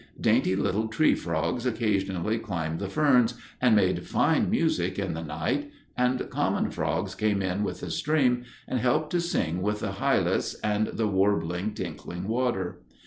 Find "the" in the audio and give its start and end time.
2.79-2.89, 5.13-5.21, 7.81-7.91, 9.81-9.91, 10.87-11.05